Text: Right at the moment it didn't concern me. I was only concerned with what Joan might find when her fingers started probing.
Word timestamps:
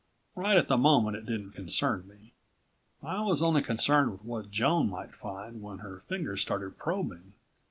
Right 0.35 0.57
at 0.57 0.67
the 0.67 0.77
moment 0.79 1.15
it 1.15 1.27
didn't 1.27 1.51
concern 1.51 2.07
me. 2.07 2.33
I 3.03 3.21
was 3.21 3.43
only 3.43 3.61
concerned 3.61 4.11
with 4.11 4.23
what 4.25 4.49
Joan 4.49 4.89
might 4.89 5.13
find 5.13 5.61
when 5.61 5.77
her 5.77 5.99
fingers 6.07 6.41
started 6.41 6.79
probing. 6.79 7.33